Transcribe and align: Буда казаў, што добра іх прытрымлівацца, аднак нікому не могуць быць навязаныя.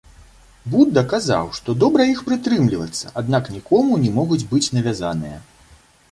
Буда 0.75 1.01
казаў, 1.09 1.49
што 1.57 1.75
добра 1.83 2.07
іх 2.13 2.23
прытрымлівацца, 2.29 3.11
аднак 3.21 3.51
нікому 3.57 3.99
не 4.05 4.09
могуць 4.15 4.39
быць 4.55 4.63
навязаныя. 4.79 5.37